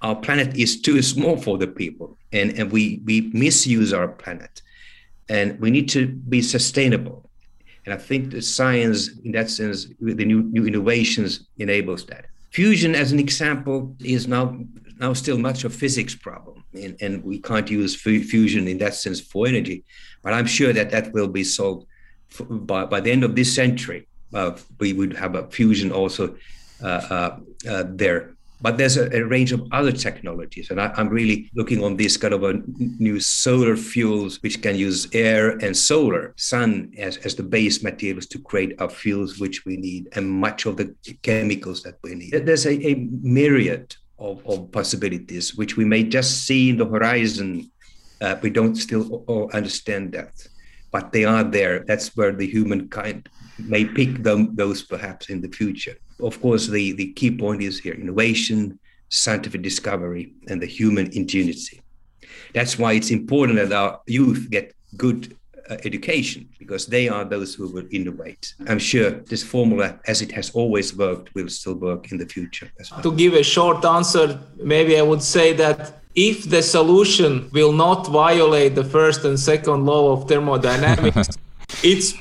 [0.02, 4.60] Our planet is too small for the people, and, and we, we misuse our planet.
[5.28, 7.24] And we need to be sustainable
[7.84, 12.26] and I think the science, in that sense, the new, new innovations enables that.
[12.50, 14.58] Fusion, as an example, is now
[15.00, 18.94] now still much of physics problem, and, and we can't use f- fusion in that
[18.94, 19.84] sense for energy.
[20.22, 21.86] But I'm sure that that will be solved
[22.38, 24.06] by by the end of this century.
[24.32, 26.36] Uh, we would have a fusion also
[26.82, 28.33] uh, uh, uh there
[28.64, 32.16] but there's a, a, range of other technologies, and I, am really looking on this
[32.16, 37.34] kind of a new solar fuels, which can use air and solar, sun as, as
[37.34, 41.82] the base materials to create our fuels which we need, and much of the chemicals
[41.82, 42.30] that we need.
[42.30, 47.70] There's a, a myriad of, of possibilities which we may just see in the horizon.
[48.22, 50.32] Uh, we don't still understand that,
[50.90, 51.84] but they are there.
[51.86, 56.92] That's where the humankind may pick them, those perhaps in the future of course, the,
[56.92, 61.80] the key point is here innovation, scientific discovery, and the human ingenuity.
[62.52, 65.36] That's why it's important that our youth get good
[65.68, 68.54] uh, education because they are those who will innovate.
[68.68, 72.70] I'm sure this formula, as it has always worked, will still work in the future.
[72.90, 73.02] Well.
[73.02, 78.06] To give a short answer, maybe I would say that if the solution will not
[78.06, 81.30] violate the first and second law of thermodynamics,
[81.82, 82.14] it's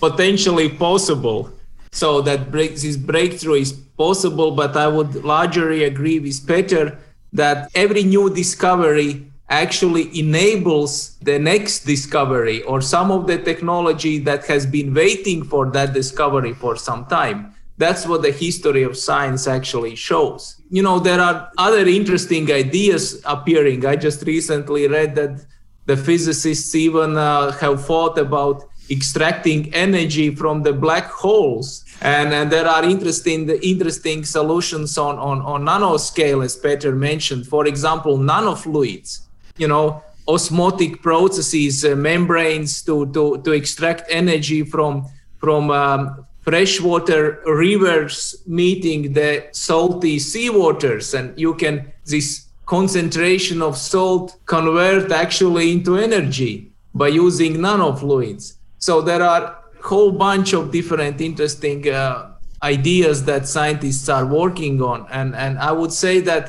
[0.00, 1.50] potentially possible
[1.92, 6.98] so that this breakthrough is possible, but I would largely agree with Peter
[7.32, 14.44] that every new discovery actually enables the next discovery or some of the technology that
[14.46, 17.54] has been waiting for that discovery for some time.
[17.76, 20.60] That's what the history of science actually shows.
[20.70, 23.84] You know, there are other interesting ideas appearing.
[23.84, 25.44] I just recently read that
[25.86, 32.50] the physicists even uh, have thought about extracting energy from the black holes and, and
[32.52, 37.46] there are interesting interesting solutions on, on, on nanoscale, as Peter mentioned.
[37.46, 39.20] For example, nanofluids,
[39.56, 45.06] you know, osmotic processes, uh, membranes to, to, to extract energy from,
[45.38, 51.18] from um, freshwater rivers meeting the salty seawaters.
[51.18, 58.54] And you can, this concentration of salt convert actually into energy by using nanofluids.
[58.84, 65.06] So there are whole bunch of different interesting uh, ideas that scientists are working on.
[65.10, 66.44] And and i would say that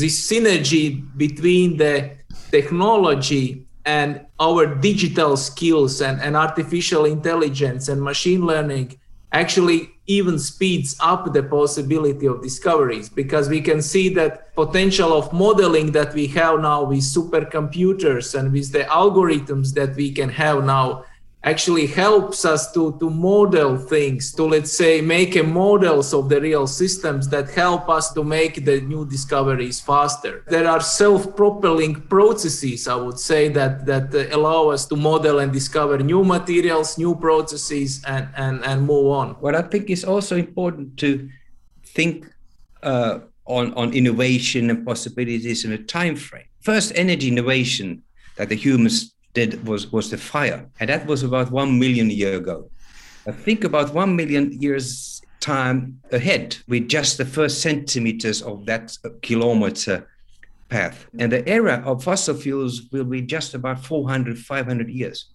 [0.00, 0.86] this synergy
[1.24, 1.94] between the
[2.56, 3.46] technology
[3.98, 8.88] and our digital skills and, and artificial intelligence and machine learning
[9.32, 9.80] actually
[10.18, 13.08] even speeds up the possibility of discoveries.
[13.08, 18.52] Because we can see that potential of modeling that we have now with supercomputers and
[18.52, 21.04] with the algorithms that we can have now
[21.44, 26.40] actually helps us to, to model things, to let's say make a models of the
[26.40, 30.42] real systems that help us to make the new discoveries faster.
[30.48, 35.98] There are self-propelling processes, I would say, that that allow us to model and discover
[35.98, 39.36] new materials, new processes, and and and move on.
[39.40, 41.28] What I think is also important to
[41.94, 42.26] think
[42.82, 46.48] uh, on on innovation and possibilities in a time frame.
[46.60, 48.02] First, energy innovation
[48.36, 52.36] that the humans did was was the fire, and that was about one million year
[52.36, 52.70] ago.
[53.26, 58.96] I think about one million years time ahead with just the first centimeters of that
[59.22, 60.08] kilometer
[60.68, 61.06] path.
[61.18, 65.26] And the era of fossil fuels will be just about 400, 500 years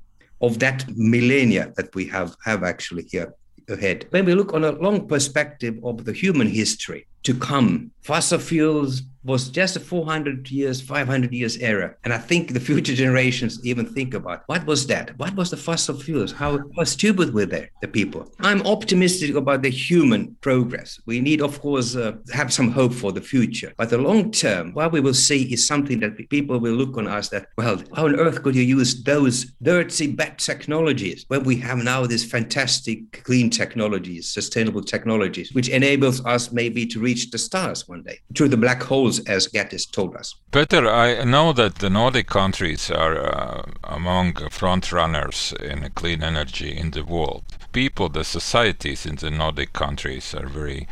[0.42, 3.34] of that millennia that we have, have actually here
[3.68, 4.08] ahead.
[4.10, 9.04] When we look on a long perspective of the human history to come, fossil fuels
[9.24, 11.96] was just a 400 years, 500 years era.
[12.04, 15.18] And I think the future generations even think about what was that?
[15.18, 16.32] What was the fossil fuels?
[16.32, 18.32] How, how stupid were they, the people?
[18.40, 21.00] I'm optimistic about the human progress.
[21.06, 23.74] We need, of course, uh, have some hope for the future.
[23.78, 27.08] But the long term, what we will see is something that people will look on
[27.08, 31.58] us that, well, how on earth could you use those dirty, bad technologies when we
[31.58, 37.38] have now this fantastic clean technologies, sustainable technologies, which enables us maybe to reach the
[37.38, 40.36] stars one day through the black hole as Gatis told us.
[40.52, 46.78] Peter, I know that the Nordic countries are uh, among front runners in clean energy
[46.78, 47.44] in the world.
[47.72, 50.88] People, the societies in the Nordic countries are very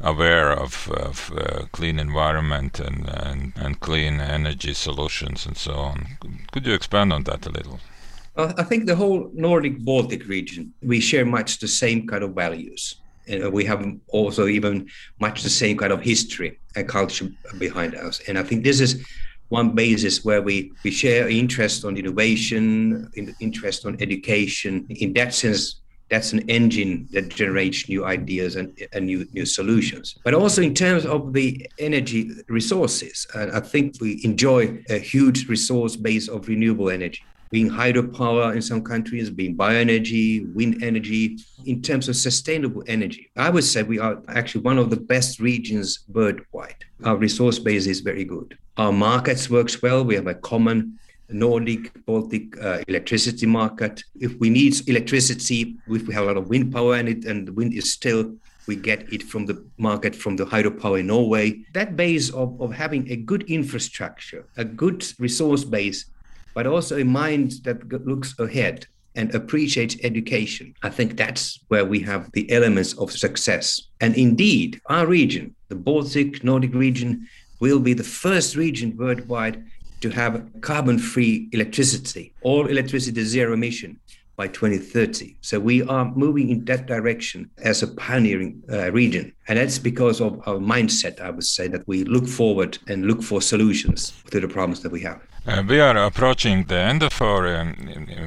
[0.00, 6.18] aware of, of uh, clean environment and, and, and clean energy solutions and so on.
[6.52, 7.80] Could you expand on that a little?
[8.36, 13.01] I think the whole Nordic Baltic region, we share much the same kind of values
[13.50, 14.88] we have also even
[15.20, 17.28] much the same kind of history and culture
[17.58, 18.20] behind us.
[18.28, 19.04] And I think this is
[19.48, 23.10] one basis where we, we share interest on innovation,
[23.40, 24.86] interest on education.
[24.88, 30.14] In that sense, that's an engine that generates new ideas and, and new, new solutions.
[30.24, 35.48] But also in terms of the energy resources, uh, I think we enjoy a huge
[35.48, 37.22] resource base of renewable energy
[37.52, 43.30] being hydropower in some countries, being bioenergy, wind energy, in terms of sustainable energy.
[43.36, 46.82] I would say we are actually one of the best regions worldwide.
[47.04, 48.56] Our resource base is very good.
[48.78, 50.02] Our markets works well.
[50.02, 50.98] We have a common
[51.28, 54.02] Nordic Baltic uh, electricity market.
[54.18, 57.46] If we need electricity, if we have a lot of wind power in it and
[57.46, 58.34] the wind is still
[58.66, 61.64] we get it from the market from the hydropower in Norway.
[61.74, 66.06] That base of, of having a good infrastructure, a good resource base
[66.54, 70.74] but also a mind that looks ahead and appreciates education.
[70.82, 73.82] I think that's where we have the elements of success.
[74.00, 77.28] And indeed, our region, the Baltic Nordic region,
[77.60, 79.62] will be the first region worldwide
[80.00, 84.00] to have carbon free electricity, all electricity zero emission
[84.36, 85.36] by 2030.
[85.42, 89.32] So we are moving in that direction as a pioneering uh, region.
[89.46, 93.22] And that's because of our mindset, I would say, that we look forward and look
[93.22, 95.20] for solutions to the problems that we have.
[95.44, 97.74] Uh, we are approaching the end of our um,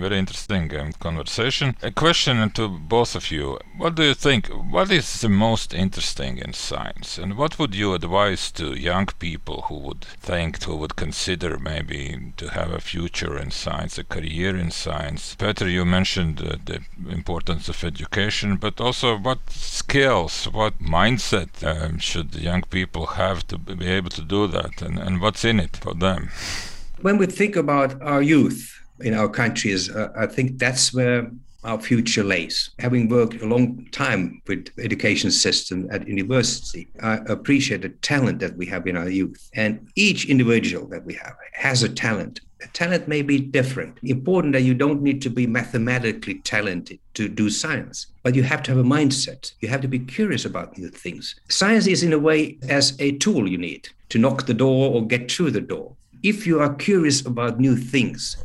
[0.01, 1.73] very interesting um, conversation.
[1.81, 3.57] A question to both of you.
[3.77, 4.47] What do you think?
[4.47, 7.17] What is the most interesting in science?
[7.17, 12.33] And what would you advise to young people who would think, who would consider maybe
[12.35, 15.35] to have a future in science, a career in science?
[15.35, 21.97] Peter, you mentioned uh, the importance of education, but also what skills, what mindset um,
[21.97, 24.81] should young people have to be able to do that?
[24.81, 26.29] And, and what's in it for them?
[27.05, 31.29] when we think about our youth in our countries, uh, I think that's where
[31.63, 32.71] our future lays.
[32.79, 38.57] Having worked a long time with education system at university, I appreciate the talent that
[38.57, 39.51] we have in our youth.
[39.53, 42.41] And each individual that we have has a talent.
[42.63, 43.99] A talent may be different.
[44.01, 48.63] Important that you don't need to be mathematically talented to do science, but you have
[48.63, 49.53] to have a mindset.
[49.59, 51.35] You have to be curious about new things.
[51.49, 55.05] Science is in a way as a tool you need to knock the door or
[55.05, 55.95] get through the door
[56.25, 58.37] if you are curious about new things,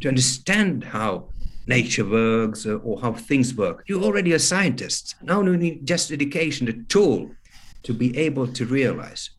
[0.00, 1.28] to understand how
[1.66, 5.16] nature works uh, or how things work, you're already a scientist.
[5.22, 7.30] Now you need just education, a tool
[7.82, 9.30] to be able to realize.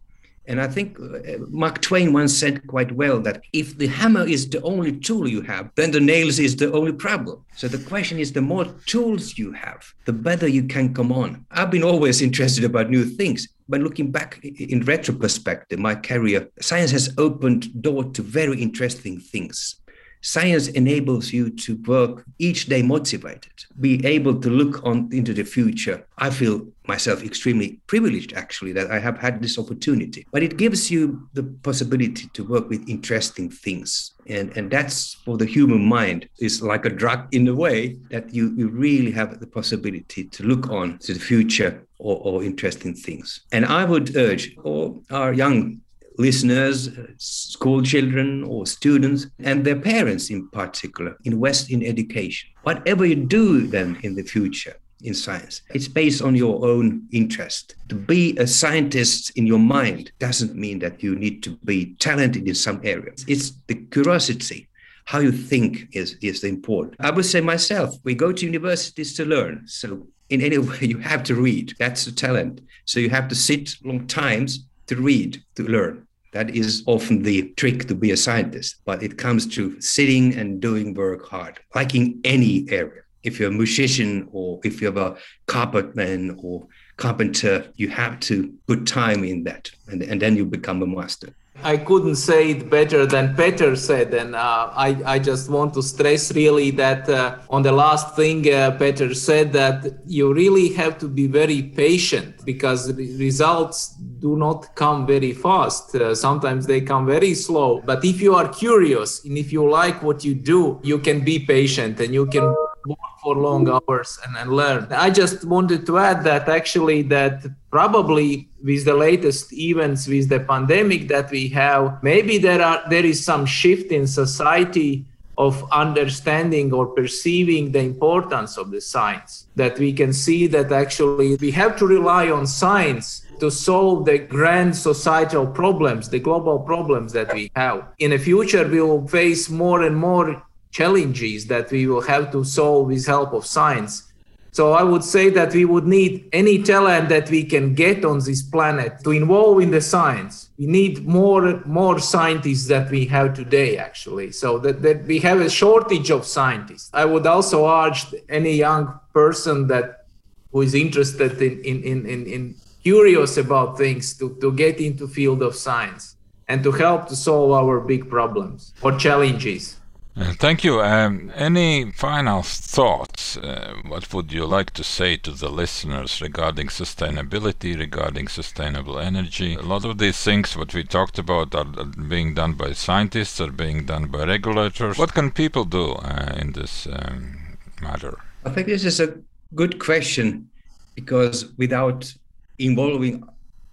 [0.49, 4.49] And I think uh, Mark Twain once said quite well that if the hammer is
[4.49, 7.43] the only tool you have, then the nails is the only problem.
[7.55, 11.45] So the question is the more tools you have, the better you can come on.
[11.51, 13.47] I've been always interested about new things.
[13.69, 19.19] But looking back in retro perspective, my career, science has opened door to very interesting
[19.19, 19.81] things
[20.27, 25.45] Science enables you to work each day motivated, be able to look on into the
[25.45, 26.05] future.
[26.17, 30.27] I feel myself extremely privileged actually that I have had this opportunity.
[30.33, 34.15] But it gives you the possibility to work with interesting things.
[34.27, 38.33] And, and that's for the human mind is like a drug in a way that
[38.33, 42.93] you, you really have the possibility to look on to the future or, or interesting
[42.93, 43.45] things.
[43.53, 45.79] And I would urge all our young
[46.17, 52.49] listeners, school children or students, and their parents in particular, invest in education.
[52.63, 55.61] Whatever you do then in the future, in science.
[55.73, 57.75] It's based on your own interest.
[57.89, 62.47] To be a scientist in your mind doesn't mean that you need to be talented
[62.47, 63.23] in some areas.
[63.27, 64.67] It's the curiosity.
[65.05, 66.97] How you think is, is the important.
[66.99, 69.63] I would say myself, we go to universities to learn.
[69.67, 71.73] So in any way, you have to read.
[71.79, 72.61] That's the talent.
[72.85, 76.06] So you have to sit long times to read, to learn.
[76.37, 80.61] That is often the trick to be a scientist, but it comes to sitting and
[80.61, 83.01] doing work hard, like in any area.
[83.23, 85.17] If you're a musician or if you're a
[85.47, 90.83] carpetman or carpenter, you have to put time in that, and, and then you become
[90.83, 91.29] a master.
[91.63, 95.81] I couldn't say it better than Peter said, and uh, I, I just want to
[95.81, 100.97] stress really that uh, on the last thing uh, Peter said that you really have
[100.99, 105.95] to be very patient because results do not come very fast.
[105.95, 107.81] Uh, sometimes they come very slow.
[107.81, 111.39] But if you are curious and if you like what you do, you can be
[111.39, 112.55] patient and you can
[112.87, 114.87] work for long hours and, and learn.
[114.91, 120.39] I just wanted to add that actually that probably with the latest events with the
[120.39, 125.05] pandemic that we have, maybe there are there is some shift in society
[125.37, 131.35] of understanding or perceiving the importance of the science that we can see that actually
[131.35, 137.13] we have to rely on science to solve the grand societal problems the global problems
[137.13, 140.41] that we have in the future we will face more and more
[140.71, 144.03] challenges that we will have to solve with help of science.
[144.51, 148.19] So I would say that we would need any talent that we can get on
[148.19, 150.49] this planet to involve in the science.
[150.57, 154.31] We need more more scientists that we have today, actually.
[154.31, 156.89] So that, that we have a shortage of scientists.
[156.91, 160.05] I would also urge any young person that
[160.51, 165.07] who is interested in in, in, in, in curious about things to, to get into
[165.07, 166.15] field of science
[166.47, 169.75] and to help to solve our big problems or challenges.
[170.19, 170.81] Uh, thank you.
[170.81, 173.37] Um, any final thoughts?
[173.37, 179.53] Uh, what would you like to say to the listeners regarding sustainability, regarding sustainable energy?
[179.53, 183.51] A lot of these things, what we talked about, are being done by scientists, are
[183.51, 184.97] being done by regulators.
[184.97, 188.17] What can people do uh, in this um, matter?
[188.43, 189.19] I think this is a
[189.53, 190.49] good question
[190.95, 192.11] because without
[192.57, 193.23] involving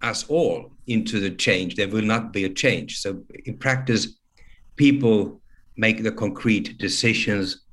[0.02, 2.98] us all into the change, there will not be a change.
[2.98, 4.08] So, in practice,
[4.76, 5.40] people
[5.76, 7.64] make the concrete decisions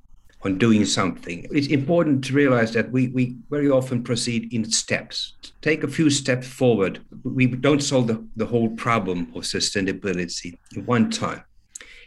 [0.44, 1.48] on doing something.
[1.52, 5.34] It's important to realize that we, we very often proceed in steps.
[5.62, 7.00] Take a few steps forward.
[7.24, 11.44] We don't solve the, the whole problem of sustainability in one time.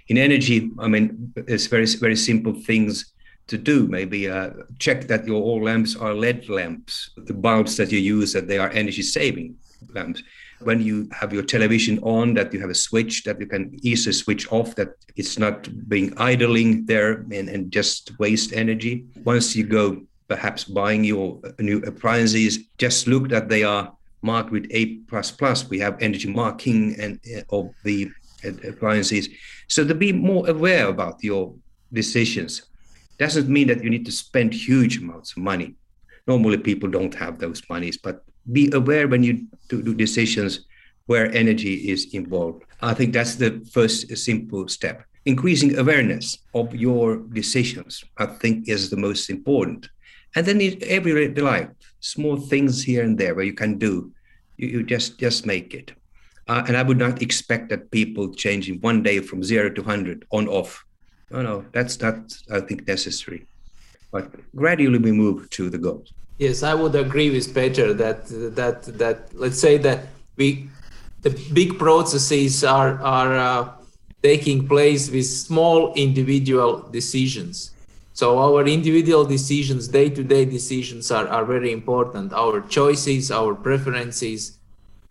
[0.09, 3.13] In energy, I mean, it's very, very simple things
[3.47, 3.87] to do.
[3.87, 8.33] Maybe uh, check that your all lamps are LED lamps, the bulbs that you use,
[8.33, 9.57] that they are energy saving
[9.95, 10.23] lamps
[10.65, 14.13] when you have your television on that you have a switch that you can easily
[14.13, 19.05] switch off that it's not being idling there and, and just waste energy.
[19.25, 23.93] Once you go perhaps buying your new appliances just look that they are
[24.23, 25.69] marked with a plus plus.
[25.69, 28.11] We have energy marking and uh, of the
[28.45, 29.29] uh, appliances.
[29.69, 31.55] So to be more aware about your
[31.93, 32.63] decisions
[33.19, 35.75] doesn't mean that you need to spend huge amounts of money.
[36.27, 40.67] Normally people don't have those monies but be aware when you do, do decisions
[41.07, 42.65] where energy is involved.
[42.81, 45.05] I think that's the first simple step.
[45.27, 49.89] Increasing awareness of your decisions, I think, is the most important.
[50.37, 51.69] And then in every life,
[52.01, 54.13] small things here and there where you can do,
[54.57, 55.93] you, you just just make it.
[56.47, 59.83] Uh, and I would not expect that people change in one day from zero to
[59.83, 60.85] hundred on off.
[61.31, 63.47] No, no, that's not I think necessary.
[64.13, 66.13] But gradually we move to the goals.
[66.39, 68.27] Yes, I would agree with Peter that
[68.57, 70.07] that that let's say that
[70.37, 70.69] we
[71.23, 73.69] the big processes are are uh,
[74.23, 77.71] taking place with small individual decisions.
[78.15, 82.33] So our individual decisions, day-to-day decisions are, are very important.
[82.33, 84.59] Our choices, our preferences,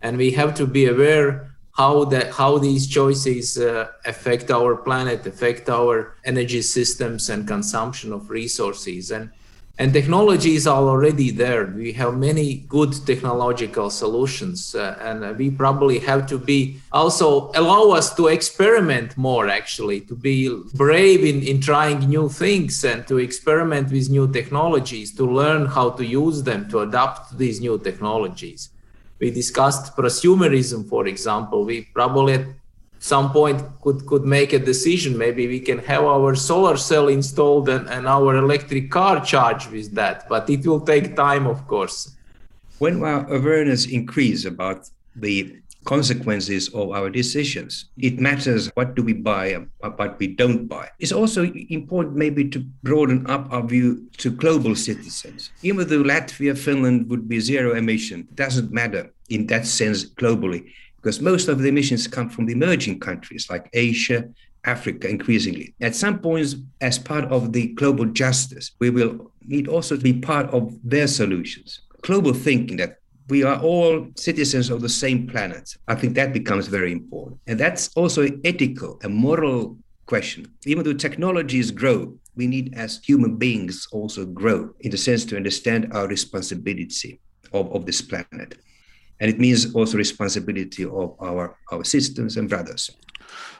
[0.00, 5.26] and we have to be aware how that how these choices uh, affect our planet,
[5.26, 9.10] affect our energy systems and consumption of resources.
[9.10, 9.30] And
[9.76, 11.66] and technologies are already there.
[11.66, 17.90] We have many good technological solutions uh, and we probably have to be also allow
[17.90, 23.18] us to experiment more actually to be brave in, in trying new things and to
[23.18, 28.70] experiment with new technologies to learn how to use them to adapt these new technologies.
[29.18, 31.64] We discussed prosumerism for example.
[31.64, 32.46] We probably
[33.04, 35.18] some point could could make a decision.
[35.18, 39.94] Maybe we can have our solar cell installed and, and our electric car charged with
[39.94, 40.26] that.
[40.26, 42.16] But it will take time of course.
[42.78, 45.36] When our awareness increase about the
[45.84, 47.72] consequences of our decisions?
[47.98, 50.88] It matters what do we buy and what we don't buy.
[50.98, 55.50] It's also important maybe to broaden up our view to global citizens.
[55.62, 60.62] Even though latvia finland would be zero emission doesn't matter in that sense globally
[61.04, 64.26] because most of the emissions come from the emerging countries like Asia,
[64.64, 65.74] Africa, increasingly.
[65.82, 70.14] At some points, as part of the global justice, we will need also to be
[70.14, 71.82] part of their solutions.
[72.00, 75.76] Global thinking that we are all citizens of the same planet.
[75.88, 77.38] I think that becomes very important.
[77.46, 79.76] And that's also an ethical, a moral
[80.06, 80.46] question.
[80.64, 85.36] Even though technologies grow, we need as human beings also grow in the sense to
[85.36, 87.20] understand our responsibility
[87.52, 88.56] of, of this planet
[89.20, 92.90] and it means also responsibility of our our systems and brothers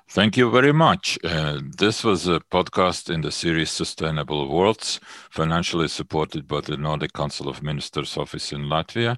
[0.08, 1.18] Thank you very much.
[1.24, 5.00] Uh, this was a podcast in the series Sustainable Worlds,
[5.30, 9.16] financially supported by the Nordic Council of Ministers office in Latvia.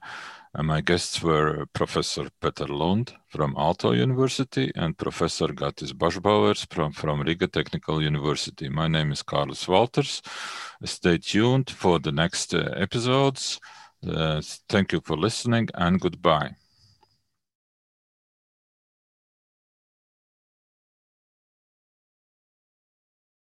[0.55, 6.93] And my guests were Professor Peter Lund from Aalto University and Professor Gatis Bažbauers from,
[6.93, 8.71] from Riga Technical University.
[8.71, 10.23] My name is Carlos Walters.
[10.85, 13.61] Stay tuned for the next uh, episodes.
[14.07, 16.57] Uh, thank you for listening and goodbye.